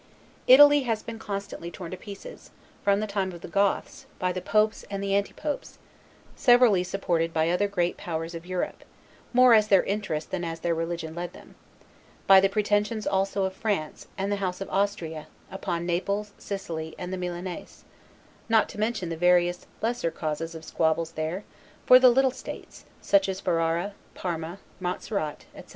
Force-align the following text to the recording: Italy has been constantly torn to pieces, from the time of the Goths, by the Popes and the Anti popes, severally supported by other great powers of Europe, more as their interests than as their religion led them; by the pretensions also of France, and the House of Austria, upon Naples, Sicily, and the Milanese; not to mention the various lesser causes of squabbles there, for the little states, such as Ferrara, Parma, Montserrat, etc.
Italy 0.47 0.81
has 0.81 1.03
been 1.03 1.19
constantly 1.19 1.69
torn 1.69 1.91
to 1.91 1.95
pieces, 1.95 2.49
from 2.83 3.01
the 3.01 3.05
time 3.05 3.31
of 3.33 3.41
the 3.41 3.47
Goths, 3.47 4.07
by 4.17 4.31
the 4.31 4.41
Popes 4.41 4.83
and 4.89 5.03
the 5.03 5.13
Anti 5.13 5.33
popes, 5.33 5.77
severally 6.35 6.83
supported 6.83 7.31
by 7.31 7.51
other 7.51 7.67
great 7.67 7.97
powers 7.97 8.33
of 8.33 8.43
Europe, 8.43 8.83
more 9.31 9.53
as 9.53 9.67
their 9.67 9.83
interests 9.83 10.27
than 10.27 10.43
as 10.43 10.61
their 10.61 10.73
religion 10.73 11.13
led 11.13 11.33
them; 11.33 11.53
by 12.25 12.39
the 12.39 12.49
pretensions 12.49 13.05
also 13.05 13.43
of 13.43 13.53
France, 13.53 14.07
and 14.17 14.31
the 14.31 14.37
House 14.41 14.59
of 14.59 14.71
Austria, 14.71 15.27
upon 15.51 15.85
Naples, 15.85 16.33
Sicily, 16.39 16.95
and 16.97 17.13
the 17.13 17.15
Milanese; 17.17 17.83
not 18.49 18.67
to 18.69 18.79
mention 18.79 19.09
the 19.09 19.15
various 19.17 19.67
lesser 19.83 20.09
causes 20.09 20.55
of 20.55 20.65
squabbles 20.65 21.11
there, 21.11 21.43
for 21.85 21.99
the 21.99 22.09
little 22.09 22.31
states, 22.31 22.85
such 23.01 23.29
as 23.29 23.39
Ferrara, 23.39 23.93
Parma, 24.15 24.57
Montserrat, 24.79 25.45
etc. 25.55 25.69